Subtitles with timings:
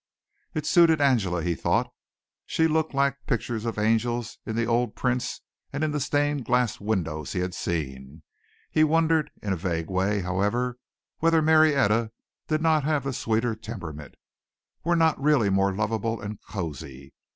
[0.55, 1.91] It suited Angela, he thought.
[2.47, 6.79] She looked like pictures of Angels in the old prints and in the stained glass
[6.79, 8.23] windows he had seen.
[8.71, 10.79] He wondered in a vague way, however,
[11.19, 12.11] whether Marietta
[12.47, 14.15] did not have the sweeter temperament
[14.83, 17.13] were not really more lovable and cosy.